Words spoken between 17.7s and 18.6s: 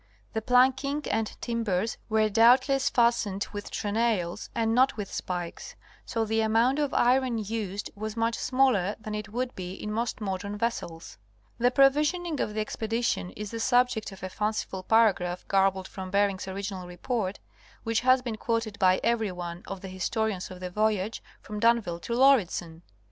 which Review of Berings First Hapedition, 1725 30. 147 has been